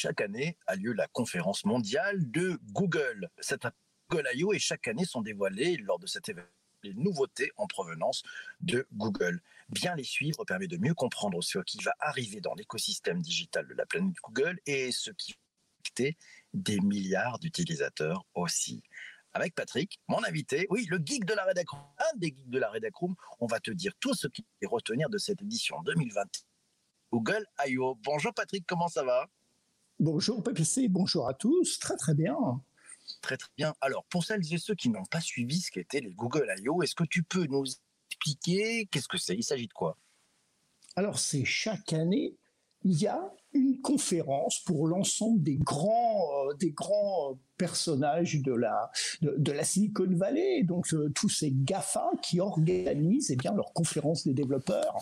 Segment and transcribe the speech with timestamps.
[0.00, 3.28] chaque année a lieu la conférence mondiale de Google.
[3.38, 3.66] Cette
[4.08, 4.52] Google I.O.
[4.54, 6.48] et chaque année sont dévoilées lors de cet événement
[6.82, 8.22] les nouveautés en provenance
[8.60, 9.42] de Google.
[9.68, 13.74] Bien les suivre permet de mieux comprendre ce qui va arriver dans l'écosystème digital de
[13.74, 16.10] la planète Google et ce qui va
[16.54, 18.82] des milliards d'utilisateurs aussi.
[19.34, 22.70] Avec Patrick, mon invité, oui, le geek de la Redacroom, un des geeks de la
[22.70, 26.22] Redacroom, on va te dire tout ce qu'il est retenir de cette édition 2020
[27.12, 27.96] Google I.O.
[28.02, 29.28] Bonjour Patrick, comment ça va?
[30.00, 32.34] Bonjour PPC, bonjour à tous, très très bien.
[33.20, 33.74] Très très bien.
[33.82, 36.94] Alors, pour celles et ceux qui n'ont pas suivi ce qu'était les Google I.O., est-ce
[36.94, 37.66] que tu peux nous
[38.08, 39.36] expliquer qu'est-ce que c'est?
[39.36, 39.98] Il s'agit de quoi?
[40.96, 42.38] Alors, c'est chaque année,
[42.82, 43.20] il y a
[43.52, 50.08] une conférence pour l'ensemble des grands, euh, des grands personnages de la de, la Silicon
[50.08, 54.96] Valley, donc euh, tous ces Gafa qui organisent eh bien leurs conférences des développeurs.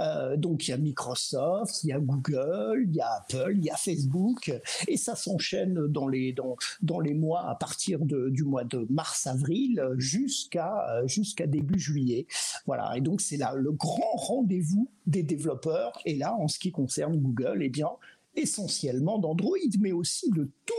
[0.00, 3.64] Euh, donc il y a Microsoft, il y a Google, il y a Apple, il
[3.64, 4.52] y a Facebook,
[4.88, 8.84] et ça s'enchaîne dans les dans, dans les mois à partir de, du mois de
[8.90, 12.26] mars-avril jusqu'à jusqu'à début juillet.
[12.66, 16.00] Voilà, et donc c'est là le grand rendez-vous des développeurs.
[16.04, 17.90] Et là, en ce qui concerne Google, eh bien
[18.34, 20.74] essentiellement d'Android, mais aussi de tout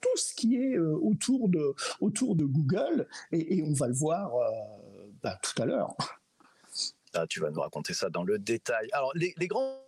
[0.00, 4.34] tout ce qui est euh, autour de autour de Google et, on va le voir
[4.34, 5.96] euh, bah, tout à l'heure.
[7.14, 8.88] Ah, tu vas nous raconter ça dans le détail.
[8.92, 9.82] Alors les, grands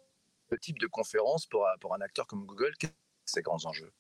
[0.61, 3.93] types de conférences pour, pour un acteur comme Google, quels sont ces grands enjeux?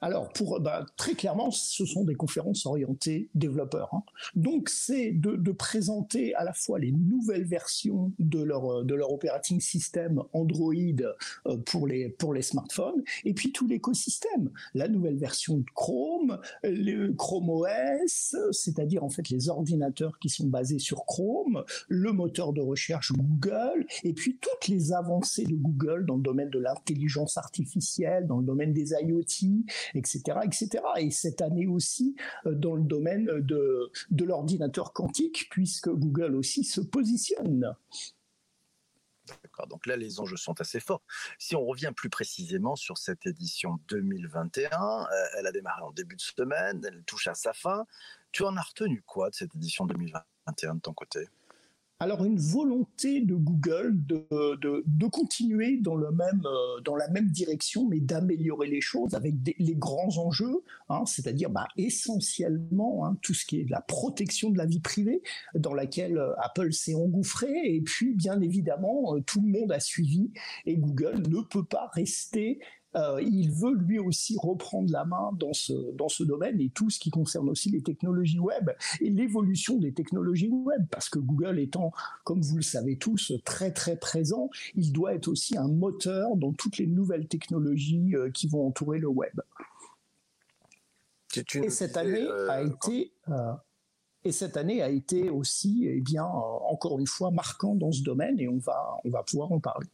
[0.00, 3.88] Alors, pour, bah, très clairement, ce sont des conférences orientées développeurs.
[3.92, 4.02] Hein.
[4.36, 9.60] Donc, c'est de, présenter à la fois les nouvelles versions de leur, de leur operating
[9.60, 14.50] system Android euh, pour, les, pour les smartphones, et puis tout l'écosystème.
[14.74, 20.46] La nouvelle version de Chrome, le Chrome OS, c'est-à-dire en fait les ordinateurs qui sont
[20.46, 26.06] basés sur Chrome, le moteur de recherche Google, et puis toutes les avancées de Google
[26.06, 30.68] dans le domaine de l'intelligence artificielle, dans le domaine des IoT, etc., etc.
[30.98, 36.64] Et cette année aussi euh, dans le domaine de, de l'ordinateur quantique, puisque Google aussi
[36.64, 37.74] se positionne.
[39.42, 41.02] D'accord, donc là les enjeux sont assez forts.
[41.38, 45.06] Si on revient plus précisément sur cette édition 2021, euh,
[45.36, 47.86] elle a démarré en début de semaine, elle touche à sa fin.
[48.32, 51.28] Tu en as retenu quoi de cette édition 2021 de ton côté?
[52.00, 57.08] Alors une volonté de Google de, de, de continuer dans, le même, euh, dans la
[57.08, 63.16] même direction, mais d'améliorer les choses avec les grands enjeux, hein, c'est-à-dire bah, essentiellement hein,
[63.20, 65.22] tout ce qui est la protection de la vie privée,
[65.54, 69.80] dans laquelle euh, Apple s'est engouffré, et puis bien évidemment euh, tout le monde a
[69.80, 70.30] suivi,
[70.66, 72.60] et Google ne peut pas rester
[72.96, 76.88] euh, il veut lui aussi reprendre la main dans ce, dans ce domaine et tout
[76.88, 80.86] ce qui concerne aussi les technologies web et l'évolution des technologies web.
[80.90, 81.92] Parce que Google étant,
[82.24, 86.52] comme vous le savez tous, très très présent, il doit être aussi un moteur dans
[86.52, 89.40] toutes les nouvelles technologies euh, qui vont entourer le web.
[91.54, 93.12] Et cette année euh, a été
[94.24, 98.38] et cette année a été aussi, eh bien, encore une fois, marquant dans ce domaine
[98.40, 99.86] et on va, on va pouvoir en parler.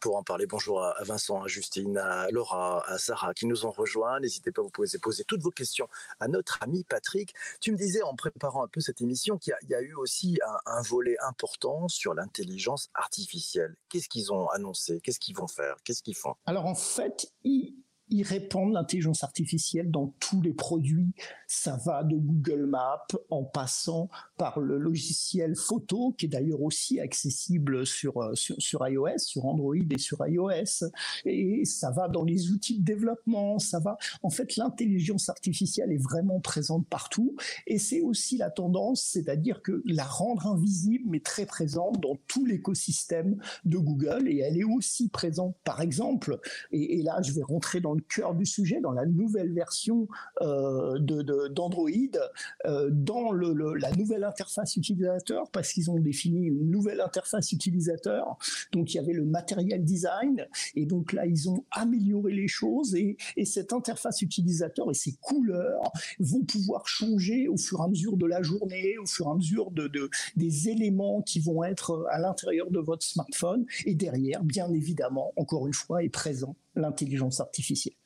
[0.00, 3.70] Pour en parler, bonjour à Vincent, à Justine, à Laura, à Sarah qui nous ont
[3.70, 4.20] rejoints.
[4.20, 5.88] N'hésitez pas, vous poser poser toutes vos questions
[6.20, 7.34] à notre ami Patrick.
[7.60, 10.82] Tu me disais en préparant un peu cette émission qu'il y, a eu aussi un,
[10.82, 13.76] volet important sur l'intelligence artificielle.
[13.88, 15.00] Qu'est-ce qu'ils ont annoncé?
[15.00, 15.76] Qu'est-ce qu'ils vont faire?
[15.84, 16.34] Qu'est-ce qu'ils font?
[16.46, 17.74] Alors en fait, ils,
[18.12, 21.14] ils répandent l'intelligence artificielle dans tous les produits.
[21.46, 27.00] Ça va de Google Maps en passant par le logiciel photo, qui est d'ailleurs aussi
[27.00, 30.90] accessible sur, euh, sur, sur, iOS, sur Android et sur iOS.
[31.24, 33.58] Et ça va dans les outils de développement.
[33.58, 33.96] Ça va.
[34.22, 37.34] En fait, l'intelligence artificielle est vraiment présente partout.
[37.66, 42.44] Et c'est aussi la tendance, c'est-à-dire que la rendre invisible, mais très présente dans tout
[42.44, 44.28] l'écosystème de Google.
[44.28, 46.38] Et elle est aussi présente, par exemple,
[46.72, 50.08] et, et là, je vais rentrer dans le cœur du sujet, dans la nouvelle version
[50.40, 51.90] euh, d'Android,
[52.66, 58.36] euh, dans le, la nouvelle interface utilisateur, parce qu'ils ont défini une nouvelle interface utilisateur.
[58.72, 62.94] Donc il y avait le matériel design, et donc là ils ont amélioré les choses,
[62.94, 67.88] et, et cette interface utilisateur et ses couleurs vont pouvoir changer au fur et à
[67.88, 69.90] mesure de la journée, au fur et à mesure de
[70.36, 75.66] des éléments qui vont être à l'intérieur de votre smartphone, et derrière, bien évidemment, encore
[75.66, 77.96] une fois, est présent l'intelligence artificielle.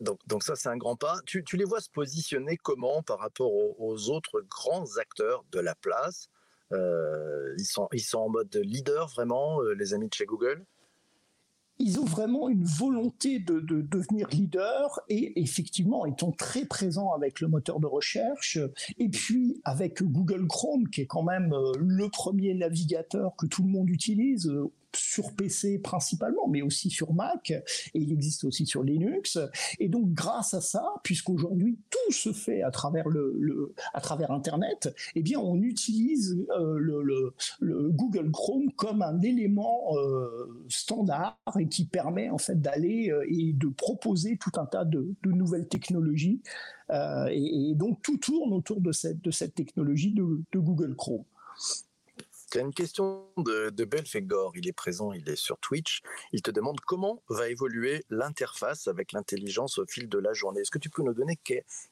[0.00, 1.18] Donc, donc ça, c'est un grand pas.
[1.26, 6.28] Tu, les vois se positionner comment par rapport aux, autres grands acteurs de la place?
[6.72, 10.64] Euh, ils, sont, ils sont en mode leader, vraiment, euh, les amis de chez Google?
[11.78, 17.48] Ils ont vraiment une volonté de, devenir leader et effectivement étant très présents avec le
[17.48, 18.60] moteur de recherche
[18.98, 23.64] et puis avec Google Chrome qui est quand même euh, le premier navigateur que tout
[23.64, 24.48] le monde utilise
[24.96, 27.62] sur PC principalement, mais aussi sur Mac, et
[27.94, 29.38] il existe aussi sur Linux.
[29.78, 34.94] Et donc, grâce à ça, puisqu'aujourd'hui tout se fait à travers le, à travers Internet,
[35.14, 37.34] eh bien, on utilise euh, le,
[37.90, 43.52] Google Chrome comme un élément euh, standard et qui permet en fait d'aller euh, et
[43.52, 46.40] de proposer tout un tas de, nouvelles technologies.
[47.30, 51.24] Et, donc, tout tourne autour de cette, de cette technologie de Google Chrome.
[52.54, 56.02] Tu une question de, de Belfegor, il est présent, il est sur Twitch.
[56.30, 60.60] Il te demande comment va évoluer l'interface avec l'intelligence au fil de la journée.
[60.60, 61.36] Est-ce que tu peux nous donner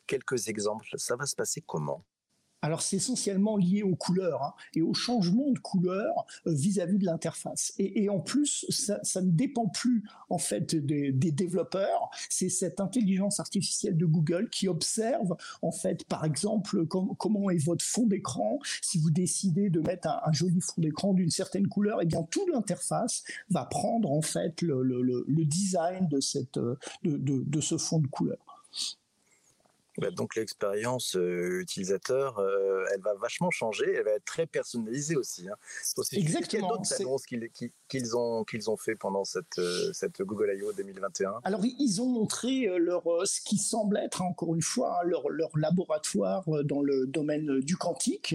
[0.07, 0.87] quelques exemples?
[0.99, 2.05] Ça va se passer comment?
[2.63, 7.05] Alors c'est essentiellement lié aux couleurs hein, et au changement de couleur euh, vis-à-vis de
[7.05, 7.75] l'interface.
[7.79, 12.11] Et, en plus, ça, ne dépend plus en fait des, développeurs.
[12.29, 17.85] C'est cette intelligence artificielle de Google qui observe en fait, par exemple, comment est votre
[17.85, 18.59] fond d'écran.
[18.81, 22.23] Si vous décidez de mettre un, joli fond d'écran d'une certaine couleur, et eh bien
[22.31, 26.61] toute l'interface va prendre en fait le, design de cette
[27.03, 28.39] de ce fond de couleur.
[30.03, 35.15] Bah, donc l'expérience euh, utilisateur, euh, elle va vachement changer, elle va être très personnalisée
[35.15, 35.49] aussi.
[35.49, 35.55] Hein.
[36.13, 36.69] Exactement.
[36.69, 40.73] d'autres annonces qu'ils ont, qu'ils ont fait pendant cette, euh, cette Google I.O.
[40.73, 45.29] 2021 Alors ils ont montré leur, ce qui semble être encore une fois hein, leur,
[45.29, 48.35] leur laboratoire dans le domaine du quantique,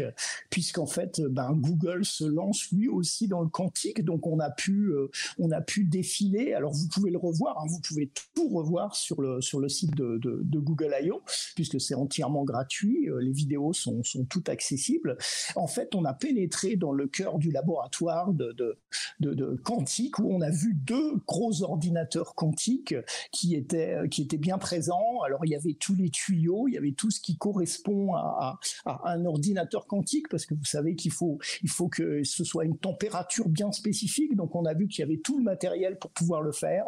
[0.50, 4.94] puisqu'en fait ben, Google se lance lui aussi dans le quantique, donc on a pu,
[5.38, 6.54] on a pu défiler.
[6.54, 9.96] Alors vous pouvez le revoir, hein, vous pouvez tout revoir sur le, sur le site
[9.96, 11.22] de, de, de Google I.O
[11.58, 15.18] puisque c'est entièrement gratuit, euh, les vidéos sont, sont toutes accessibles.
[15.56, 18.78] En fait, on a pénétré dans le cœur du laboratoire de, de,
[19.20, 22.94] de, quantique où on a vu deux gros ordinateurs quantiques
[23.32, 25.22] qui étaient, qui étaient bien présents.
[25.26, 28.60] Alors, il y avait tous les tuyaux, il y avait tout ce qui correspond à,
[28.86, 32.66] à, un ordinateur quantique, parce que vous savez qu'il faut, il faut que ce soit
[32.66, 34.36] une température bien spécifique.
[34.36, 36.86] Donc, on a vu qu'il y avait tout le matériel pour pouvoir le faire.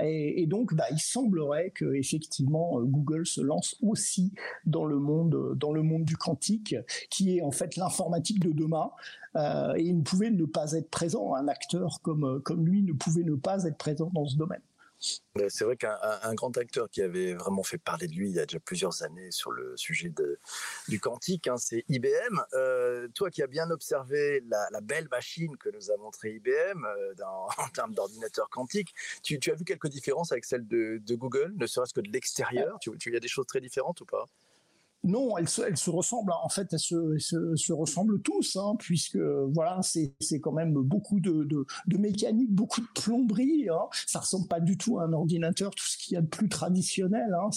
[0.00, 4.01] Et, et donc, bah, il semblerait que effectivement Google se lance aussi
[4.66, 6.74] dans le monde, dans le monde du quantique,
[7.10, 8.90] qui est en fait l'informatique de demain.
[9.36, 11.34] Euh, et il ne pouvait ne pas être présent.
[11.34, 14.60] Un acteur comme, comme lui ne pouvait ne pas être présent dans ce domaine.
[15.48, 18.46] C'est vrai qu'un grand acteur qui avait vraiment fait parler de lui il y a
[18.46, 20.38] déjà plusieurs années sur le sujet de,
[20.88, 22.40] du quantique, hein, c'est IBM.
[22.54, 27.14] Euh, toi qui as bien observé la, belle machine que nous a montré IBM euh,
[27.58, 31.52] en termes d'ordinateur quantique, tu, tu, as vu quelques différences avec celle de, de Google,
[31.56, 32.78] ne serait-ce que de l'extérieur?
[32.80, 34.26] Tu, tu, y a des choses très différentes ou pas?
[35.04, 36.32] Non, elles se, elles se ressemblent.
[36.42, 41.20] En fait, elles se, se, se ressemblent tous, hein, puisque voilà, c'est quand même beaucoup
[41.20, 43.68] de, de, de, mécanique, beaucoup de plomberie.
[43.68, 43.88] Hein.
[44.06, 46.48] Ça ressemble pas du tout à un ordinateur, tout ce qu'il y a de plus
[46.48, 47.34] traditionnel.
[47.34, 47.50] Hein.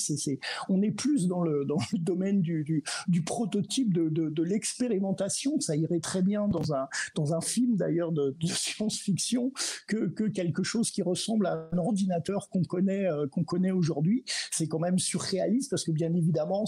[0.69, 4.43] On est plus dans le, dans le domaine du, du, du prototype, de, de, de
[4.43, 5.59] l'expérimentation.
[5.59, 9.51] Ça irait très bien dans un, dans un film d'ailleurs de, de science-fiction
[9.87, 14.23] que, que quelque chose qui ressemble à un ordinateur qu'on connaît, euh, qu'on connaît aujourd'hui.
[14.51, 16.65] C'est quand même surréaliste parce que bien évidemment,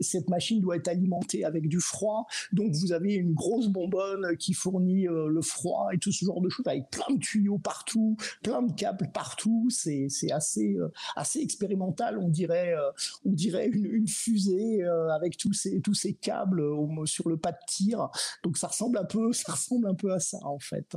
[0.00, 2.26] cette machine doit être alimentée avec du froid.
[2.52, 6.40] Donc vous avez une grosse bonbonne qui fournit euh, le froid et tout ce genre
[6.40, 9.68] de choses avec plein de tuyaux partout, plein de câbles partout.
[9.70, 12.18] C'est assez euh, assez expérimental.
[12.18, 12.90] On dirait euh,
[13.24, 14.82] on dirait une, fusée
[15.14, 16.62] avec tous ces tous ces câbles
[17.04, 18.08] sur le pas de tir.
[18.42, 20.96] Donc ça ressemble un peu ça ressemble un peu à ça en fait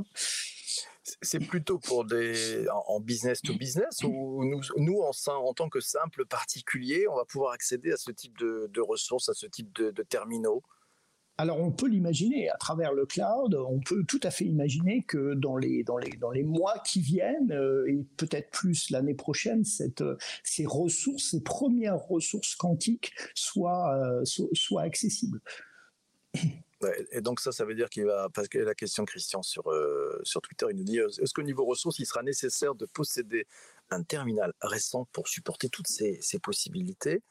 [1.22, 5.80] c'est plutôt pour des en business to business ou nous, nous en, en, tant que
[5.80, 10.04] simple particulier, on va pouvoir accéder à ce type de, ressources, à ce type de,
[10.04, 10.62] terminaux?
[11.38, 15.34] Alors on peut l'imaginer à travers le cloud, on peut tout à fait imaginer que
[15.34, 19.64] dans les, dans les, dans les mois qui viennent, euh, et peut-être plus l'année prochaine,
[19.64, 20.04] cette,
[20.44, 24.24] ces ressources, ces premières ressources quantiques soient, euh,
[24.54, 25.42] soient accessibles
[27.12, 30.22] et donc ça, ça veut dire qu'il va, parce que la question Christian sur, euh,
[30.44, 33.48] Twitter, il nous dit, est-ce qu'au niveau ressources, il sera nécessaire de posséder
[33.90, 37.24] un terminal récent pour supporter toutes ces possibilités?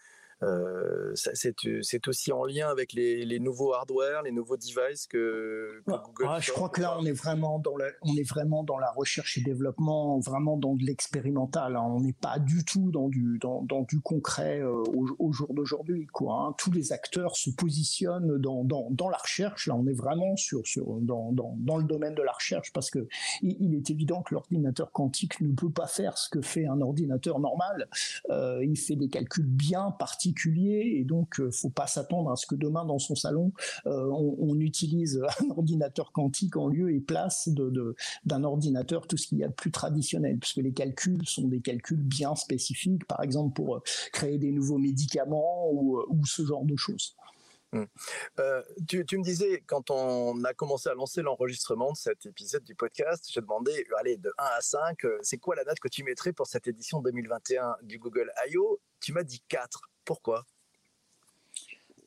[0.43, 6.27] Euh, c'est aussi en lien avec les, nouveaux hardware, les nouveaux devices que, Google.
[6.29, 8.91] Ah, je crois que là, on est vraiment dans la, on est vraiment dans la
[8.91, 11.77] recherche et développement, vraiment dans de l'expérimental.
[11.77, 11.83] Hein.
[11.83, 14.83] On n'est pas du tout dans du dans, du concret euh,
[15.19, 16.07] au, jour d'aujourd'hui.
[16.07, 16.35] Quoi.
[16.35, 16.55] Hein.
[16.59, 19.67] Tous les acteurs se positionnent dans, dans, la recherche.
[19.67, 23.07] Là, on est vraiment sur sur dans, dans, le domaine de la recherche parce que
[23.43, 27.41] il, est évident que l'ordinateur quantique ne peut pas faire ce que fait un ordinateur
[27.41, 27.89] normal.
[28.31, 29.91] Euh, il fait des calculs bien
[30.47, 33.53] et donc euh, faut pas s'attendre à ce que demain dans son salon
[33.87, 37.49] euh, on, utilise un ordinateur quantique en lieu et place
[38.25, 41.61] d'un ordinateur tout ce qu'il y a de plus traditionnel puisque les calculs sont des
[41.61, 43.83] calculs bien spécifiques par exemple pour euh,
[44.13, 47.17] créer des nouveaux médicaments ou, ce genre de choses.
[47.73, 47.87] Hum.
[48.89, 53.27] Tu, me disais, quand on a commencé à lancer l'enregistrement de cet épisode du podcast,
[53.33, 56.33] j'ai demandé, allez, de 1 à 5, euh, c'est quoi la note que tu mettrais
[56.33, 58.81] pour cette édition 2021 du Google I.O.
[59.01, 59.83] Tu m'as dit 4.
[60.11, 60.45] Pourquoi?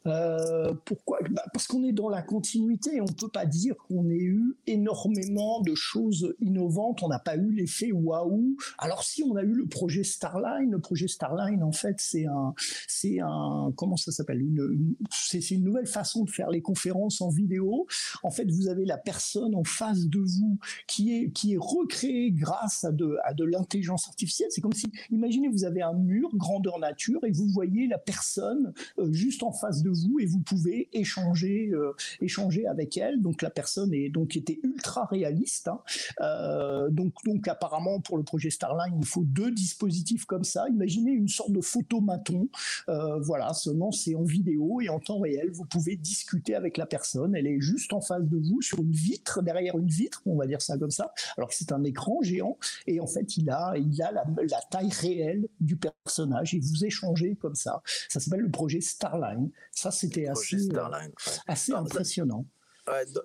[0.05, 1.19] Euh, pourquoi?
[1.29, 2.99] Bah, Parce qu'on est dans la continuité.
[3.01, 7.03] On ne peut pas dire qu'on ait eu énormément de choses innovantes.
[7.03, 8.57] On n'a pas eu l'effet waouh.
[8.77, 12.53] Alors si on a eu le projet Starline, le projet Starline en fait c'est un,
[12.87, 14.41] c'est un, comment ça s'appelle?
[14.41, 17.87] Une, c'est, une nouvelle façon de faire les conférences en vidéo.
[18.23, 22.31] En fait, vous avez la personne en face de vous qui est qui est recréée
[22.31, 24.49] grâce à de à de l'intelligence artificielle.
[24.51, 28.73] C'est comme si, imaginez, vous avez un mur grandeur nature et vous voyez la personne
[28.99, 33.21] euh, juste en face de vous et vous pouvez échanger, euh, échanger avec elle.
[33.21, 35.67] Donc la personne est donc était ultra réaliste.
[35.67, 35.79] Hein.
[36.21, 40.67] Euh, donc donc apparemment pour le projet Starline, il faut deux dispositifs comme ça.
[40.69, 42.49] Imaginez une sorte de photomaton.
[42.89, 45.51] Euh, voilà, seulement c'est en vidéo et en temps réel.
[45.51, 47.35] Vous pouvez discuter avec la personne.
[47.35, 50.47] Elle est juste en face de vous sur une vitre, derrière une vitre, on va
[50.47, 51.13] dire ça comme ça.
[51.37, 52.57] Alors que c'est un écran géant
[52.87, 56.85] et en fait il a il a la, la taille réelle du personnage et vous
[56.85, 57.81] échangez comme ça.
[58.09, 59.49] Ça s'appelle le projet Starline.
[59.83, 61.09] Ça c'était assez, euh,
[61.45, 62.45] assez impressionnant.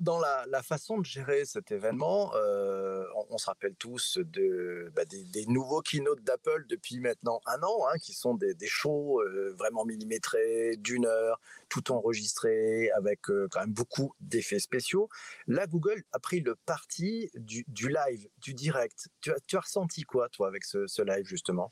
[0.00, 5.46] dans la, façon de gérer cet événement, euh, on, se rappelle tous de, bah, des,
[5.46, 10.74] nouveaux keynotes d'Apple depuis maintenant un an, hein, qui sont des, shows euh, vraiment millimétrés,
[10.78, 15.08] d'une heure, tout enregistré, avec quand même beaucoup d'effets spéciaux.
[15.46, 19.06] Là, Google a pris le parti du, live, du direct.
[19.20, 21.70] Tu as, tu as ressenti quoi, toi, avec ce, ce live, justement?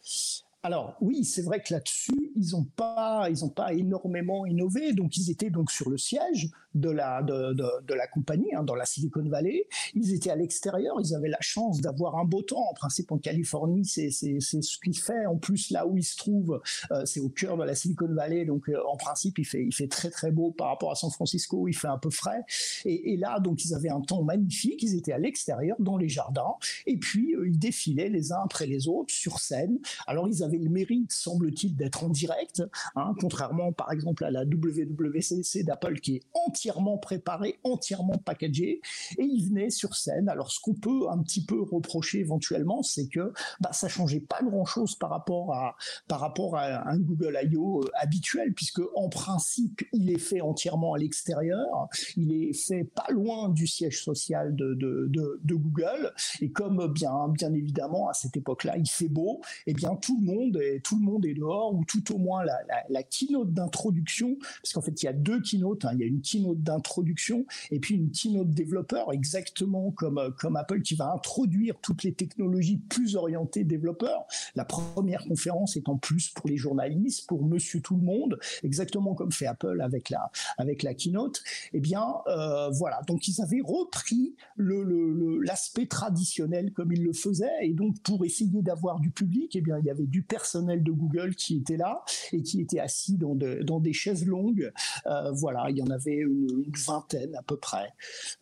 [0.66, 4.94] Alors oui, c'est vrai que là-dessus, ils n'ont pas, ils pas énormément innové.
[4.94, 8.74] Donc ils étaient donc sur le siège de la de, de, la compagnie hein, dans
[8.74, 9.68] la Silicon Valley.
[9.94, 10.96] Ils étaient à l'extérieur.
[11.00, 12.68] Ils avaient la chance d'avoir un beau temps.
[12.68, 15.26] En principe, en Californie, c'est c'est ce qu'il fait.
[15.26, 18.44] En plus, là où ils se trouvent, euh, c'est au cœur de la Silicon Valley.
[18.44, 21.12] Donc euh, en principe, il fait il fait très très beau par rapport à San
[21.12, 21.68] Francisco.
[21.68, 22.44] Il fait un peu frais.
[22.84, 24.82] Et, et, là, donc ils avaient un temps magnifique.
[24.82, 26.56] Ils étaient à l'extérieur dans les jardins.
[26.86, 29.78] Et puis euh, ils défilaient les uns après les autres sur scène.
[30.08, 32.62] Alors ils avaient le mérite, semble-t-il, d'être en direct,
[32.94, 38.80] hein, contrairement par exemple à la WWCC d'Apple qui est entièrement préparée, entièrement packagée,
[39.18, 40.28] et il venait sur scène.
[40.28, 44.40] Alors ce qu'on peut un petit peu reprocher éventuellement, c'est que bah, ça changeait pas
[44.42, 45.76] grand-chose par rapport à
[46.08, 47.82] par rapport à un Google I.O.
[47.82, 53.06] Euh, habituel, puisque en principe il est fait entièrement à l'extérieur, il est fait pas
[53.10, 58.88] loin du siège social de, Google, et comme bien bien évidemment à cette époque-là il
[58.88, 60.45] fait beau, et eh bien tout le monde
[60.82, 65.02] tout le monde est dehors, ou tout au moins la, keynote d'introduction, parce qu'en fait
[65.02, 65.90] il y a deux keynotes, hein.
[65.94, 70.82] il y a une keynote d'introduction et puis une keynote développeur, exactement comme, comme Apple
[70.82, 74.26] qui va introduire toutes les technologies plus orientées développeurs.
[74.54, 79.14] La première conférence est en plus pour les journalistes, pour Monsieur Tout le Monde, exactement
[79.14, 81.42] comme fait Apple avec la, avec la keynote.
[81.72, 87.72] Eh bien, euh, voilà, donc ils avaient repris l'aspect traditionnel comme ils le faisaient, et
[87.72, 91.34] donc pour essayer d'avoir du public, eh bien, il y avait du personnel de Google
[91.34, 92.02] qui était là
[92.32, 94.72] et qui était assis dans, dans des chaises longues.
[95.06, 97.92] Euh, voilà, il y en avait une, vingtaine à peu près.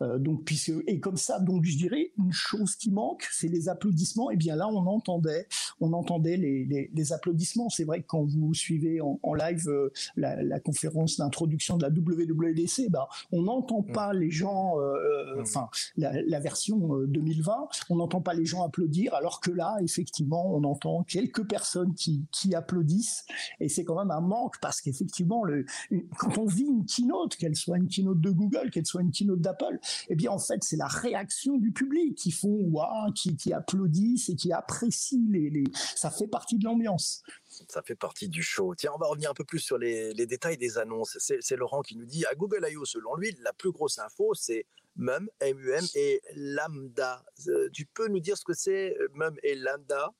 [0.03, 3.69] Euh, donc, puisque, et comme ça, donc je dirais une chose qui manque, c'est les
[3.69, 4.31] applaudissements.
[4.31, 5.47] Et bien là, on entendait,
[5.81, 7.69] on entendait les, les, applaudissements.
[7.69, 12.91] C'est vrai que quand vous suivez en, live euh, la, conférence d'introduction de la WWDC,
[12.91, 13.93] ben, on n'entend mm.
[13.93, 15.41] pas les gens, mm.
[15.41, 20.55] enfin la, la, version 2020, on n'entend pas les gens applaudir, alors que là, effectivement,
[20.55, 23.25] on entend quelques personnes qui, applaudissent.
[23.61, 25.45] Et c'est quand même un manque parce qu'effectivement,
[26.19, 29.41] quand on vit une keynote, qu'elle soit une keynote de Google, qu'elle soit une keynote
[29.41, 29.79] d'Apple,
[30.09, 34.37] eh bien, en fait, c'est la réaction du public qui font waouh, qui, applaudissent et
[34.37, 35.65] qui apprécient les,
[35.97, 37.23] ça fait partie de l'ambiance.
[37.69, 38.75] Ça fait partie du show.
[38.75, 41.17] Tiens, on va revenir un peu plus sur les, les détails des annonces.
[41.19, 44.67] C'est Laurent qui nous dit à Google I.O., selon lui, la plus grosse info, c'est
[44.97, 47.25] MUM, MUM et Lambda.
[47.49, 50.13] Euh, tu peux nous dire ce que c'est MUM et Lambda?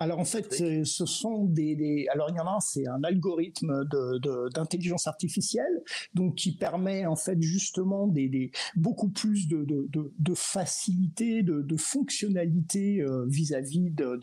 [0.00, 0.52] Alors en fait,
[0.84, 3.84] ce sont des, alors il y en a un, c'est un algorithme
[4.54, 5.82] d'intelligence de, artificielle,
[6.14, 13.26] donc qui permet en fait justement des, beaucoup plus de, de, facilité, de, fonctionnalité euh,
[13.26, 14.20] vis-à-vis de,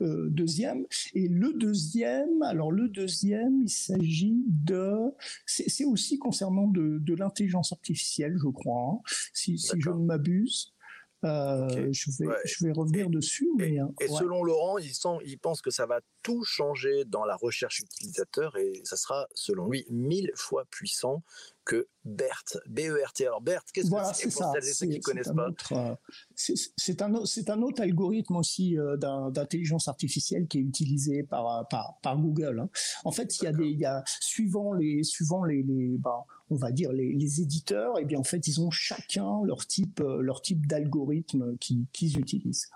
[0.00, 0.84] euh, deuxième.
[1.14, 4.94] Et le deuxième, alors le deuxième, il s'agit de,
[5.46, 9.00] c'est aussi concernant de, l'intelligence artificielle, je crois, hein,
[9.32, 10.73] si, si je ne m'abuse.
[11.24, 13.48] Euh, je, vais, je vais revenir dessus.
[13.56, 17.24] Mais, et, hein, selon Laurent, il, sent, il pense que ça va tout changer dans
[17.24, 21.22] la recherche utilisateur et ça sera, selon lui, mille fois puissant
[21.64, 22.58] que BERT.
[22.68, 23.26] B-E-R-T.
[23.26, 25.94] Alors BERT, qu'est-ce que c'est pour celles et ceux qui ne connaissent pas euh,
[26.76, 32.18] C'est un, un, autre algorithme aussi euh, d'intelligence artificielle qui est utilisé par, par, par
[32.18, 32.60] Google.
[32.60, 32.68] Hein.
[33.04, 36.26] En fait, il y a des, il y a, suivant les, suivant les, les bah,
[36.50, 39.66] on va dire les, les, éditeurs, et eh bien en fait ils ont chacun leur
[39.66, 42.68] type, euh, leur type d'algorithme qu'ils utilisent.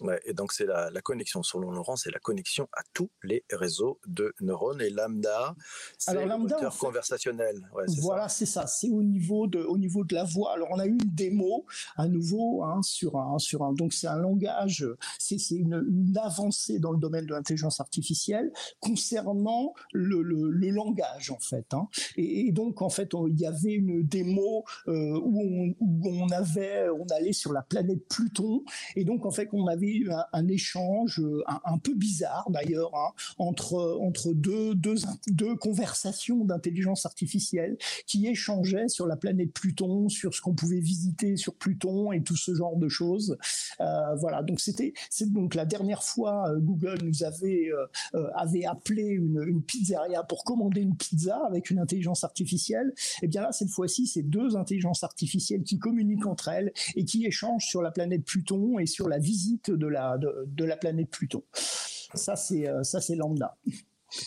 [0.00, 3.44] Ouais, et donc c'est la, la, connexion, selon Laurent, c'est la connexion à tous les
[3.50, 5.54] réseaux de neurones et Lambda,
[5.98, 7.68] c'est le moteur conversationnel.
[7.74, 8.66] Ouais, voilà, c'est ça.
[8.66, 10.52] C'est au niveau de, au niveau de la voix.
[10.52, 11.64] Alors on a eu une démo
[11.96, 13.72] à nouveau hein, sur un, sur un.
[13.72, 14.86] Donc c'est un langage,
[15.18, 21.30] c'est une, une, avancée dans le domaine de l'intelligence artificielle concernant le, le, le, langage
[21.30, 21.72] en fait.
[21.72, 21.88] Hein.
[22.16, 26.28] Et, et, donc en fait il y avait une démo euh, où, on, où on
[26.30, 28.62] avait, on allait sur la planète Pluton
[28.96, 33.12] et donc en fait on avait eu un, échange un, un, peu bizarre d'ailleurs hein,
[33.38, 34.96] entre entre deux deux
[35.28, 37.76] deux conversations d'intelligence artificielle
[38.06, 42.36] qui échangeaient sur la planète Pluton, sur ce qu'on pouvait visiter sur Pluton et tout
[42.36, 43.36] ce genre de choses.
[43.80, 44.92] Euh, voilà, donc c'était
[45.26, 47.70] donc la dernière fois euh, Google nous avait
[48.14, 52.92] euh, avait appelé une, une, pizzeria pour commander une pizza avec une intelligence artificielle.
[52.96, 57.04] Et eh bien là cette fois-ci c'est deux intelligences artificielles qui communiquent entre elles et
[57.04, 60.76] qui échangent sur la planète Pluton et sur la visite de la de, de la
[60.76, 61.42] planète Pluton.
[61.52, 63.56] Ça c'est ça c'est lambda.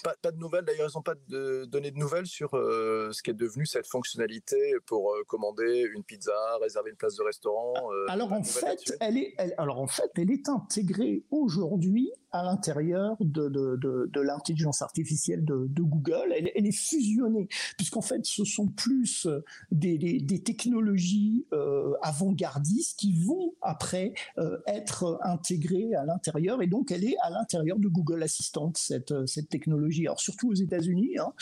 [0.03, 3.21] Pas, pas, de nouvelles, d'ailleurs, ils n'ont pas de, donné de nouvelles sur euh, ce
[3.21, 7.73] qui est devenu cette fonctionnalité pour euh, commander une pizza, réserver une place de restaurant.
[7.91, 12.43] Euh, alors, en fait, elle est, elle, alors en fait, elle est intégrée aujourd'hui à
[12.43, 16.33] l'intérieur de, l'intelligence artificielle de, Google.
[16.35, 23.53] Elle, est fusionnée, puisqu'en fait, ce sont plus euh, des, technologies euh, avant-gardistes qui vont
[23.61, 28.71] après euh, être intégrées à l'intérieur, et donc elle est à l'intérieur de Google Assistant,
[28.75, 30.05] cette, cette technologie.
[30.05, 31.33] Alors surtout aux États-Unis, hein,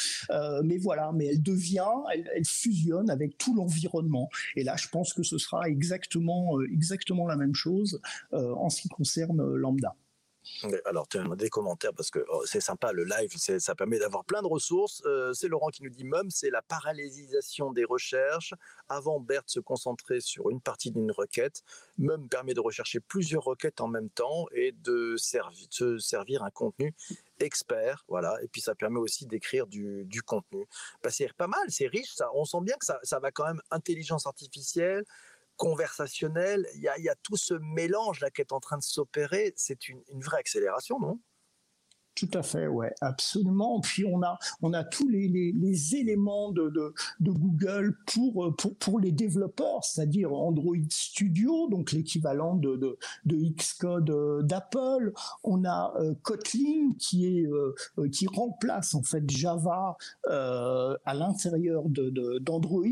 [0.64, 4.30] mais voilà, mais elle devient, elle, elle fusionne avec tout l'environnement.
[4.56, 8.00] Et là, je pense que ce sera exactement, exactement la même chose
[8.32, 9.96] en ce qui concerne Lambda.
[10.86, 14.42] Alors, as des commentaires parce que oh, c'est sympa le live, ça permet d'avoir plein
[14.42, 15.02] de ressources.
[15.06, 18.54] Euh, c'est Laurent qui nous dit Mum, c'est la parallélisation des recherches.
[18.90, 21.64] Avant, Bert se concentrait sur une partie d'une requête.
[21.98, 26.52] Mum permet de rechercher plusieurs requêtes en même temps et de servir, se servir un
[26.52, 26.94] contenu
[27.40, 28.38] expert, voilà.
[28.42, 30.66] Et puis ça permet aussi d'écrire du, contenu.
[31.04, 32.14] Bah, c'est pas mal, c'est riche.
[32.14, 35.04] Ça, on sent bien que ça va quand même intelligence artificielle
[35.58, 39.54] conversationnel, il y a, tout ce mélange là qui est en train de s'opérer.
[39.56, 41.20] C'est une vraie accélération, non?
[42.16, 43.82] Tout à fait, ouais, absolument.
[43.82, 45.54] Puis on a, on a tous les,
[45.96, 52.98] éléments de, Google pour, pour, pour les développeurs, c'est-à-dire Android Studio, donc l'équivalent de, de,
[53.26, 55.14] de Xcode euh, d'Apple.
[55.44, 57.48] On a euh, Kotlin qui est
[58.00, 59.98] euh, qui remplace en fait Java
[60.30, 62.84] euh, à l'intérieur de, d'Android,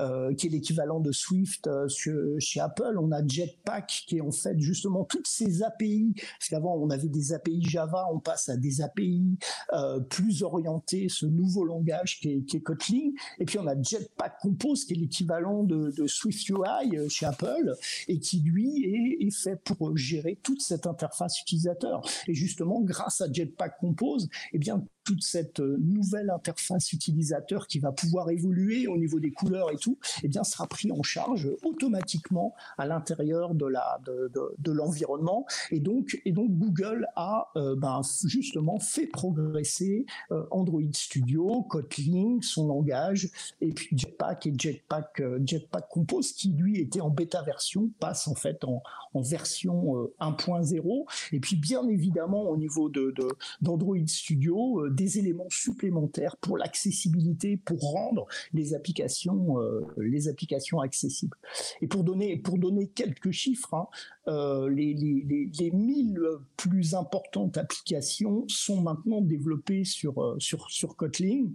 [0.00, 2.96] euh, qui est l'équivalent de Swift chez Apple.
[2.98, 7.08] On a Jetpack qui est en fait justement toutes ces API, parce qu'avant on avait
[7.08, 9.38] des API Java, on passe à des API
[9.72, 13.12] euh, plus orientés, ce nouveau langage qui est, Kotlin.
[13.38, 17.26] Et puis on a Jetpack Compose qui est l'équivalent de, de, Swift UI euh, chez
[17.26, 17.74] Apple
[18.06, 22.02] et qui lui est, est, fait pour gérer toute cette interface utilisateur.
[22.26, 27.78] Et justement, grâce à Jetpack Compose, eh bien toute cette euh, nouvelle interface utilisateur qui
[27.78, 31.48] va pouvoir évoluer au niveau des couleurs et tout, eh bien, sera pris en charge
[31.64, 35.46] automatiquement à l'intérieur de la de, de, l'environnement.
[35.70, 42.40] Et donc, et donc Google a euh, ben, justement fait progresser euh, Android Studio, Kotlin,
[42.42, 43.30] son langage,
[43.62, 48.34] et puis Jetpack et Jetpack Jetpack Compose qui lui était en bêta version passe en
[48.34, 48.82] fait en,
[49.14, 51.06] en version 1.0.
[51.32, 53.14] Et puis bien évidemment au niveau de
[53.62, 61.36] d'Android Studio des éléments supplémentaires pour l'accessibilité, pour rendre les applications, euh, les applications accessibles.
[61.80, 63.86] Et pour donner, pour donner quelques chiffres, hein,
[64.26, 66.20] euh, les, les, les, 1000
[66.56, 71.46] plus importantes applications sont maintenant développées sur, euh, sur, sur Kotlin.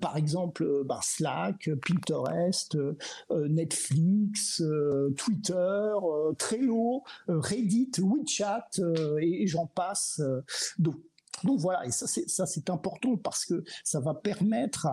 [0.00, 2.76] Par exemple, bah, Slack, Pinterest,
[3.30, 4.62] Netflix,
[5.16, 5.92] Twitter,
[6.38, 8.68] Trello, Reddit, WeChat,
[9.20, 10.20] et, et j'en passe.
[10.78, 10.96] donc,
[11.42, 12.06] donc voilà, et ça
[12.46, 14.86] c'est important parce que ça va permettre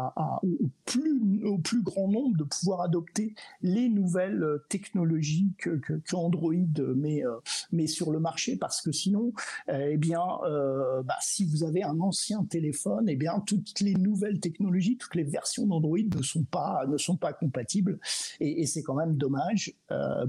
[1.44, 5.80] au plus grand nombre de pouvoir adopter les nouvelles euh, technologies que,
[6.14, 6.54] Android
[6.96, 7.38] met euh,
[7.72, 9.34] met sur le marché parce que sinon
[9.70, 14.40] eh bien euh, bah, si vous avez un ancien téléphone eh bien toutes les nouvelles
[14.40, 16.22] technologies toutes les versions d'Android ne
[16.98, 18.00] sont pas compatibles
[18.40, 19.74] et, c'est quand même dommage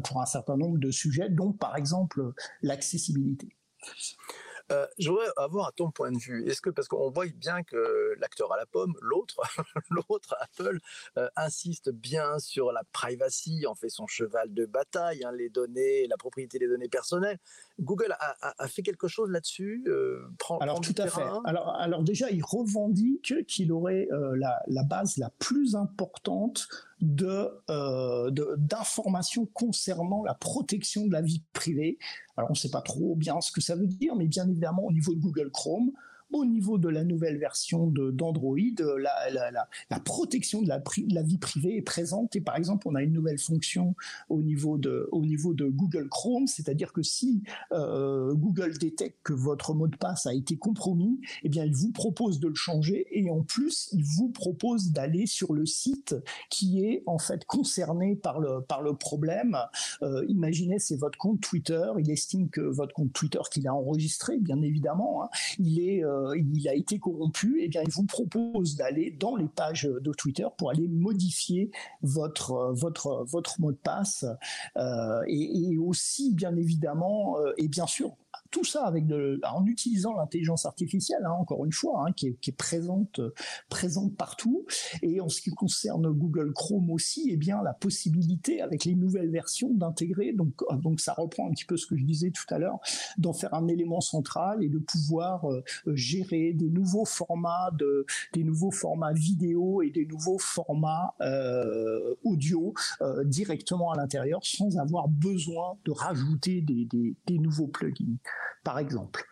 [0.05, 3.49] pour un certain nombre de sujets dont par exemple l'accessibilité.
[4.71, 7.63] Euh, je voudrais avoir à ton point de vue, est-ce que, parce qu'on voit bien
[7.63, 9.41] que l'acteur à la pomme, l'autre,
[9.91, 10.79] l'autre Apple,
[11.19, 16.07] euh, insiste bien sur la privacy, en fait son cheval de bataille, hein, les données,
[16.07, 17.39] la propriété des données personnelles.
[17.81, 20.29] Google a, fait quelque chose là-dessus euh,
[20.61, 21.23] Alors tout à fait.
[21.45, 26.69] Alors, alors déjà, il revendique qu'il aurait la, la base la plus importante
[27.03, 31.99] euh, de d'informations concernant la protection de la vie privée.
[32.37, 34.85] Alors on ne sait pas trop bien ce que ça veut dire, mais bien évidemment
[34.85, 35.91] au niveau de Google Chrome,
[36.33, 38.57] au niveau de la nouvelle version d'Android,
[38.99, 39.51] la,
[39.91, 42.35] la, protection de la, vie privée est présente.
[42.37, 43.95] Et par exemple, on a une nouvelle fonction
[44.29, 45.09] au niveau de,
[45.71, 47.43] Google Chrome, c'est-à-dire que si
[47.73, 51.93] euh, Google détecte que votre mot de passe a été compromis, eh bien, il vous
[51.93, 56.15] propose de le changer et en plus, il vous propose d'aller sur le site
[56.51, 59.57] qui est en fait concerné par le, problème.
[60.03, 61.85] Euh, imaginez, c'est votre compte Twitter.
[61.99, 66.22] Il estime que votre compte Twitter qu'il a enregistré, bien évidemment, hein, il est euh,
[66.23, 69.85] euh, il a été corrompu, et eh bien il vous propose d'aller dans les pages
[69.85, 71.71] de Twitter pour aller modifier
[72.03, 74.25] votre euh, votre mot de passe.
[74.77, 78.17] Euh, et, aussi bien évidemment et bien sûr
[78.51, 82.35] tout ça avec de, en utilisant l'intelligence artificielle, hein, encore une fois, hein, qui, est,
[82.41, 83.21] qui, est, présente,
[83.69, 84.67] présente partout.
[85.03, 89.31] Et en ce qui concerne Google Chrome aussi, eh bien la possibilité avec les nouvelles
[89.31, 92.59] versions d'intégrer, donc, donc ça reprend un petit peu ce que je disais tout à
[92.59, 92.79] l'heure,
[93.19, 98.45] d'en faire un élément central et de pouvoir euh, gérer des nouveaux formats, de, des
[98.45, 105.09] nouveaux formats vidéo et des nouveaux formats euh, audio euh, directement à l'intérieur sans avoir
[105.09, 108.17] besoin de rajouter des, des, des nouveaux plugins
[108.65, 109.25] par exemple.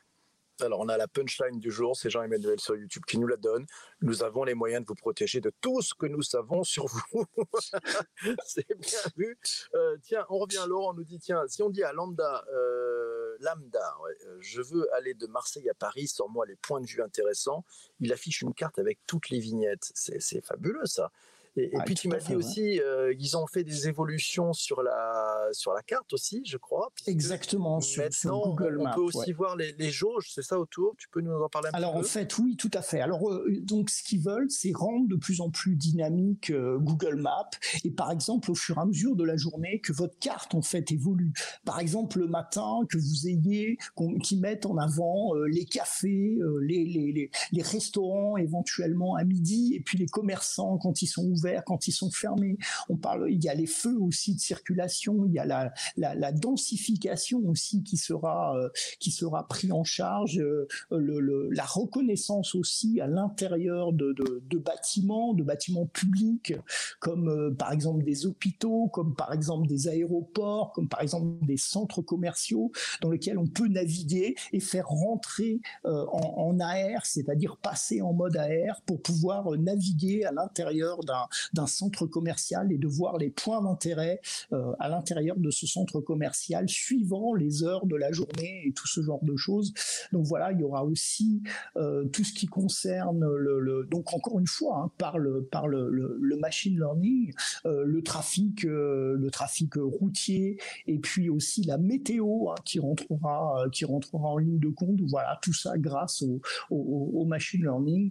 [0.63, 3.67] Alors, on a la punchline du jour, c'est Jean-Emmanuel sur YouTube qui nous la donne.
[4.03, 7.25] Nous avons les moyens de vous protéger de tout ce que nous savons sur vous.
[8.45, 9.39] c'est bien vu.
[9.75, 13.97] Euh, tiens, on revient Laurent, nous dit, tiens, si on dit à Lambda, euh, Lambda,
[14.27, 17.65] euh, je veux aller de Marseille à Paris, sors-moi les points de vue intéressants,
[18.01, 19.91] il affiche une carte avec toutes les vignettes.
[19.95, 21.11] C'est fabuleux ça.
[21.57, 25.73] Et, puis tu m'as dit aussi, euh, ils ont fait des évolutions sur la, sur
[25.73, 26.93] la carte aussi, je crois.
[27.07, 28.93] Exactement, sur, maintenant, Google Maps.
[28.93, 30.95] On peut aussi voir les, les jauges, c'est ça autour?
[30.97, 32.01] Tu peux nous en parler un Alors, peu?
[32.01, 33.01] en fait, oui, tout à fait.
[33.01, 37.17] Alors, euh, donc, ce qu'ils veulent, c'est rendre de plus en plus dynamique euh, Google
[37.17, 37.51] Maps.
[37.85, 40.63] Et par exemple, au fur et à mesure de la journée, que votre carte, en
[40.63, 41.33] fait, évolue.
[41.65, 43.77] Par exemple, le matin, que vous ayez,
[44.23, 49.81] qui mettent en avant les cafés, les, les, les, les restaurants éventuellement à midi, et
[49.81, 52.57] puis les commerçants quand ils sont ouverts quand ils sont fermés.
[52.89, 57.41] On parle, il y a les feux aussi de circulation, il y a la, densification
[57.47, 63.93] aussi qui sera euh, qui sera pris en charge, euh, la reconnaissance aussi à l'intérieur
[63.93, 64.15] de,
[64.57, 66.55] bâtiments, de bâtiments publics,
[66.99, 71.57] comme euh, par exemple des hôpitaux, comme par exemple des aéroports, comme par exemple des
[71.57, 78.01] centres commerciaux dans lesquels on peut naviguer et faire rentrer en, en AR, c'est-à-dire passer
[78.03, 83.19] en mode AR pour pouvoir naviguer à l'intérieur d'un d'un centre commercial et de voir
[83.19, 84.21] les points d'intérêt
[84.53, 88.87] euh, à l'intérieur de ce centre commercial suivant les heures de la journée et tout
[88.87, 89.73] ce genre de choses.
[90.13, 91.43] Donc voilà, il y aura aussi
[91.77, 96.37] euh, tout ce qui concerne le, donc encore une fois hein, par le par le,
[96.41, 97.33] machine learning,
[97.67, 103.85] euh, le trafic le trafic routier et puis aussi la météo hein, qui rentrera qui
[103.85, 105.01] rentrera en ligne de compte.
[105.09, 106.41] Voilà tout ça grâce au,
[106.71, 108.11] au, machine learning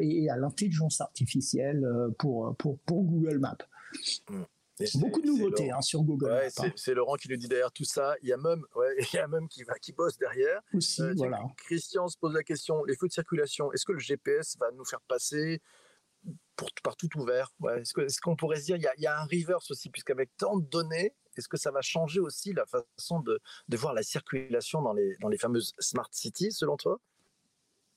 [0.00, 1.86] et à l'intelligence artificielle
[2.18, 3.56] pour pour, Google Maps.
[4.28, 4.42] Mm.
[4.96, 6.64] Beaucoup de nouveautés hein, sur Google Maps.
[6.64, 6.72] Hein.
[6.76, 8.16] C'est Laurent qui nous dit derrière tout ça.
[8.22, 8.64] Il y a même,
[9.12, 10.60] il y a même qui, va, qui bosse derrière.
[10.72, 11.40] Aussi, euh, voilà.
[11.56, 14.84] Christian se pose la question les feux de circulation, est-ce que le GPS va nous
[14.84, 15.62] faire passer
[16.56, 17.52] pour, par tout ouvert?
[17.76, 20.30] Est-ce qu'on pourrait se dire il y, a, il y a un reverse aussi, puisqu'avec
[20.36, 24.02] tant de données, est-ce que ça va changer aussi la façon de, de voir la
[24.02, 27.00] circulation dans les, dans les fameuses smart cities, selon toi?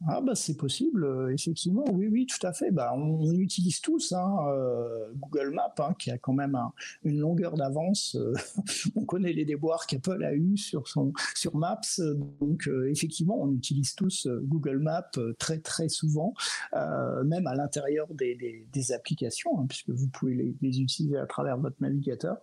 [0.06, 2.70] Ah bah c'est possible, euh, effectivement, oui, oui, tout à fait.
[2.70, 6.56] Bah, on, utilise tous hein, euh, Google Maps, hein, qui a quand même
[7.04, 8.16] une longueur d'avance.
[8.16, 8.34] Euh,
[8.96, 11.82] on connaît les déboires qu'Apple a eu sur son sur Maps,
[12.40, 16.34] donc effectivement, on utilise tous Google Maps très très souvent,
[16.74, 21.58] même à l'intérieur des, des, applications, hein, puisque vous pouvez les, les, utiliser à travers
[21.58, 22.38] votre navigateur.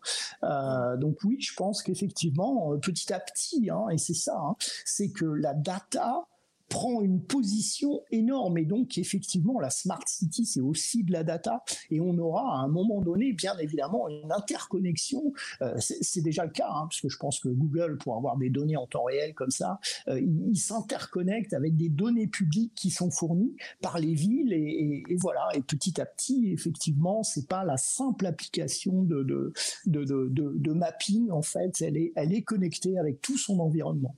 [0.98, 5.24] donc oui, je pense qu'effectivement, petit à petit, hein, et c'est ça, hein, c'est que
[5.24, 6.26] la data
[6.68, 8.58] prend une position énorme.
[8.58, 11.62] Et donc effectivement la smart city c'est aussi de la data.
[11.90, 15.32] Et on aura à un moment donné bien évidemment une interconnexion.
[15.62, 18.50] Euh, c'est déjà le cas hein, parce que je pense que Google pour avoir des
[18.50, 23.10] données en temps réel comme ça euh, il, s'interconnecte avec des données publiques qui sont
[23.10, 24.52] fournies par les villes.
[24.52, 25.48] Et, voilà.
[25.54, 29.52] Et petit à petit effectivement c'est pas la simple application de de,
[29.86, 31.30] de, de, de mapping.
[31.30, 34.16] En fait elle est elle est connectée avec tout son environnement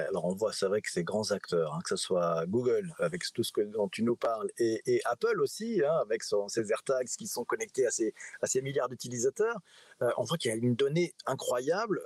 [0.00, 3.24] alors on voit, c'est vrai que ces grands acteurs, hein, que ce soit Google avec
[3.32, 7.44] tout ce dont tu nous parles, et, Apple aussi, hein, avec ses AirTags qui sont
[7.44, 9.58] connectés à ces, milliards d'utilisateurs,
[10.00, 12.00] on voit qu'il y a une donnée incroyable.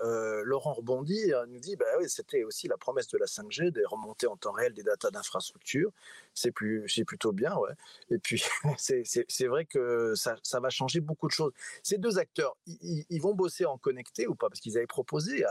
[0.45, 4.27] Laurent rebondit, nous dit, bah oui, c'était aussi la promesse de la 5G, de remonter
[4.27, 5.91] en temps réel des datas d'infrastructure.
[6.35, 7.73] C'est plus, c'est plutôt bien, ouais.
[8.11, 8.43] Et puis
[8.79, 11.53] c'est vrai que ça, ça, va changer beaucoup de choses.
[11.83, 14.49] Ces deux acteurs, ils, vont bosser en connecté ou pas?
[14.49, 15.45] Parce qu'ils avaient proposé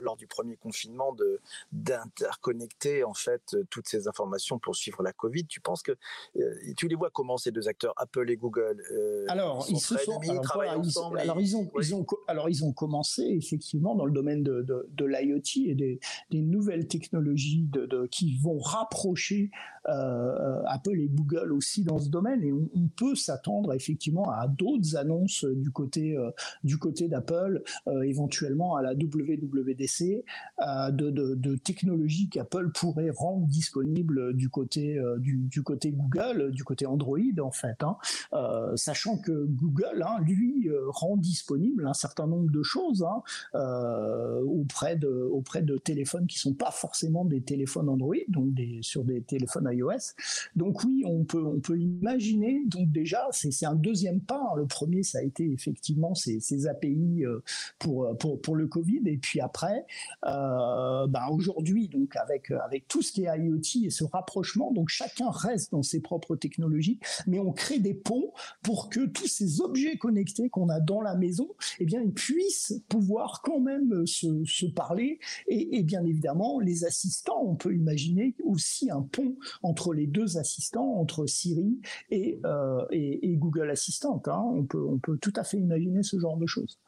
[0.00, 1.40] lors du premier confinement de
[1.72, 5.46] d'interconnecter en fait toutes ces informations pour suivre la Covid.
[5.46, 5.92] Tu penses que
[6.36, 8.82] euh, tu les vois comment ces deux acteurs, Apple et Google
[9.28, 10.20] Alors ils, se sont,
[11.16, 11.70] alors ils ont
[12.28, 16.00] alors ils ont commencé effectivement dans le domaine de, l'IoT et des,
[16.42, 17.68] nouvelles technologies
[18.10, 19.50] qui vont rapprocher
[19.88, 24.96] euh, Apple et Google aussi dans ce domaine et on, peut s'attendre effectivement à d'autres
[24.96, 30.24] annonces du côté euh, d'Apple, euh, éventuellement à la WWDC,
[30.60, 37.50] de, technologies qu'Apple pourrait rendre disponibles du côté du, côté Google, du côté Android en
[37.50, 37.96] fait, hein.
[38.76, 43.22] sachant que Google, hein, lui, rend disponible un certain nombre de choses hein,
[44.44, 48.50] auprès de auprès de téléphones qui sont pas forcément des téléphones Android, donc
[48.82, 50.14] sur des téléphones iOS.
[50.56, 54.40] Donc oui, on peut, on peut imaginer, donc déjà, c'est un deuxième pas.
[54.52, 54.56] Hein.
[54.56, 57.40] Le premier, ça a été effectivement ces, ces API euh,
[57.78, 59.02] pour, pour, pour le Covid.
[59.06, 59.86] Et puis après,
[60.26, 64.88] euh, ben aujourd'hui, donc avec, avec tout ce qui est IoT et ce rapprochement, donc
[64.88, 69.60] chacun reste dans ses propres technologies, mais on crée des ponts pour que tous ces
[69.60, 74.44] objets connectés qu'on a dans la maison, eh bien, ils puissent pouvoir quand même se,
[74.44, 75.18] se parler.
[75.46, 80.38] Et, et bien évidemment, les assistants, on peut imaginer aussi un pont entre les deux
[80.38, 84.22] assistants, entre Siri et, euh, et, Google Assistant.
[84.26, 84.44] Hein.
[84.54, 86.78] On, peut, on peut tout à fait imaginer ce genre de choses.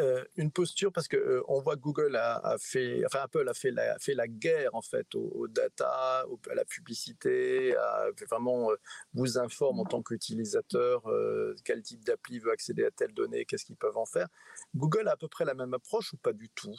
[0.00, 3.70] Euh, une posture parce que euh, on voit Google a, fait, enfin Apple a fait
[3.70, 7.76] la, fait la guerre en fait aux, data, à la publicité,
[8.28, 8.70] vraiment
[9.12, 11.04] vous informe en tant qu'utilisateur
[11.64, 14.26] quel type d'appli veut accéder à telle donnée, qu'est-ce qu'ils peuvent en faire.
[14.74, 16.76] Google a à peu près la même approche ou pas du tout?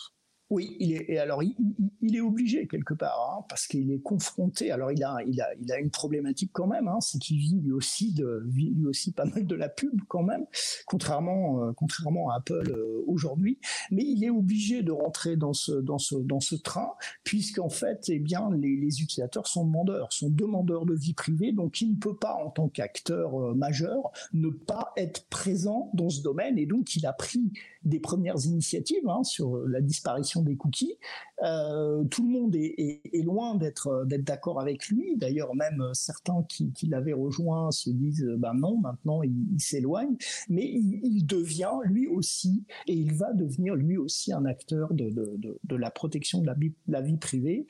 [0.51, 4.69] Oui, il est, alors il, est obligé quelque part, hein, parce qu'il est confronté.
[4.69, 7.60] Alors il a, il a, il a une problématique quand même, hein, c'est qu'il vit
[7.60, 10.45] lui aussi de, vit lui aussi pas mal de la pub quand même,
[10.86, 13.58] contrairement, euh, contrairement à Apple euh, aujourd'hui.
[13.89, 16.91] Mais il est obligé de rentrer dans ce, dans ce, dans ce train,
[17.23, 21.81] puisqu'en fait, eh bien, les, les, utilisateurs sont demandeurs, sont demandeurs de vie privée, donc
[21.81, 26.21] il ne peut pas, en tant qu'acteur euh, majeur, ne pas être présent dans ce
[26.21, 27.51] domaine, et donc il a pris
[27.84, 30.97] des premières initiatives hein, sur la disparition des cookies.
[31.43, 35.15] Euh, tout le monde est, loin d'être d'être d'accord avec lui.
[35.17, 40.15] D'ailleurs, même certains qui, l'avaient rejoint se disent ben non, maintenant il, s'éloigne.
[40.49, 45.91] Mais il, devient lui aussi, et il va devenir lui aussi un acteur de, la
[45.91, 46.47] protection de
[46.87, 47.65] la, vie privée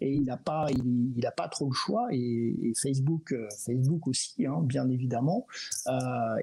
[0.00, 4.46] et il n'a pas il, il pas trop le choix et, Facebook euh, Facebook aussi
[4.46, 5.46] hein, bien évidemment
[5.88, 5.92] euh,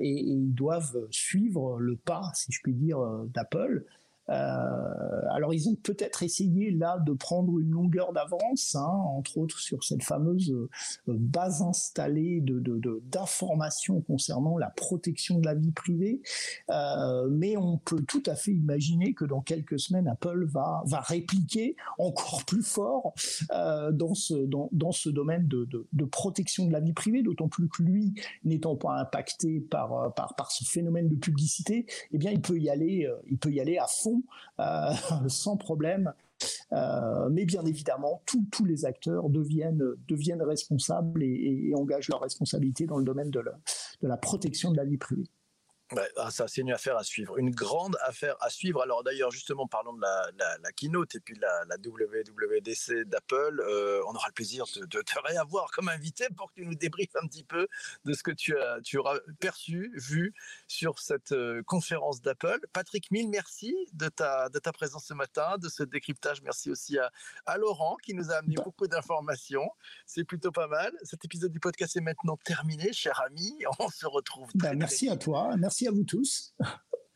[0.02, 5.70] et, ils doivent suivre le pas si je puis dire euh, d'Apple euh, alors ils
[5.70, 10.52] ont peut-être essayé là de prendre une longueur d'avance, hein, entre autres sur cette fameuse
[10.52, 10.70] euh,
[11.08, 12.60] base installée de,
[13.12, 16.22] d'informations concernant la protection de la vie privée,
[16.70, 21.00] euh, mais on peut tout à fait imaginer que dans quelques semaines Apple va va
[21.02, 23.14] répliquer encore plus fort
[23.50, 27.68] dans ce dans, dans ce domaine de, de, protection de la vie privée, d'autant plus
[27.68, 32.42] que lui n'étant pas impacté par par par ce phénomène de publicité, eh bien il
[32.42, 34.15] peut y aller il peut y aller à fond
[34.60, 34.92] euh,
[35.28, 36.14] sans problème.
[36.74, 39.82] Euh, mais bien évidemment, tous les acteurs deviennent,
[40.42, 43.42] responsables et, engagent leur responsabilité dans le domaine de
[44.02, 45.30] la protection de la vie privée.
[46.18, 48.82] Ah, ça, c'est une affaire à suivre, une grande affaire à suivre.
[48.82, 53.62] Alors d'ailleurs, justement, parlons de la, keynote et puis la, la WWDC d'Apple.
[53.62, 57.16] Euh, on aura le plaisir de, te réavoir comme invité pour que tu nous débriefes
[57.22, 57.68] un petit peu
[58.04, 60.34] de ce que tu, as, tu auras perçu, vu
[60.68, 62.60] sur cette euh, conférence d'Apple.
[62.74, 66.42] Patrick, mille merci de ta, de ta présence ce matin, de ce décryptage.
[66.42, 67.12] Merci aussi à,
[67.46, 69.70] à Laurent qui nous a amené beaucoup d'informations.
[70.08, 70.92] C'est plutôt pas mal.
[71.04, 73.56] Cet épisode du podcast est maintenant terminé, cher ami.
[73.80, 74.50] On se retrouve.
[74.56, 75.56] Bah, merci à toi.
[75.58, 76.56] Merci merci à vous tous.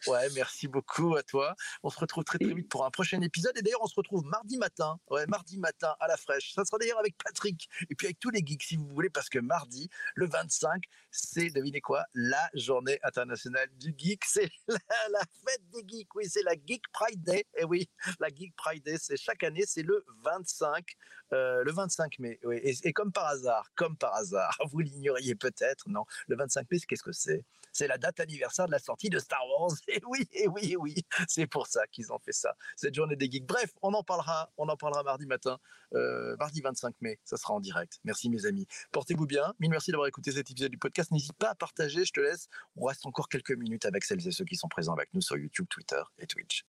[0.08, 1.56] Ouais, merci beaucoup à toi.
[1.84, 3.58] On se retrouve très très vite pour un prochain épisode.
[3.58, 5.00] Et d'ailleurs, on se retrouve mardi matin.
[5.10, 6.54] Ouais, mardi matin à la fraîche.
[6.54, 9.30] Ça sera d'ailleurs avec Patrick et puis avec tous les geeks si vous voulez, parce
[9.30, 14.24] que mardi, le 25, c'est, devinez quoi, la journée internationale du geek.
[14.26, 16.16] C'est la, fête des geeks.
[16.16, 17.46] Oui, c'est la Geek Pride Day.
[17.58, 20.96] Et oui, la Geek Pride Day, c'est chaque année, c'est le 25,
[21.34, 22.40] euh, le 25 mai.
[22.44, 22.58] Oui.
[22.64, 26.80] Et, et, comme par hasard, comme par hasard, vous l'ignoriez peut-être, non Le 25 mai,
[26.88, 27.44] qu'est-ce que c'est?
[27.72, 30.78] C'est la date anniversaire de la sortie de Star Wars Et oui, et oui, et
[30.78, 30.96] oui,
[31.28, 32.56] c'est pour ça qu'ils ont fait ça.
[32.76, 33.48] Cette journée des geeks.
[33.48, 35.58] Bref, on en parlera, on en parlera mardi matin,
[35.96, 37.20] euh, mardi 25 mai.
[37.24, 38.00] Ça sera en direct.
[38.04, 38.68] Merci mes amis.
[38.92, 39.54] Portez-vous bien.
[39.60, 41.12] Mille merci d'avoir écouté cet épisode du podcast.
[41.12, 42.06] N'hésite pas à partager.
[42.06, 42.50] Je te laisse.
[42.76, 45.38] On reste encore quelques minutes avec celles et ceux qui sont présents avec nous sur
[45.38, 46.70] YouTube, Twitter et Twitch.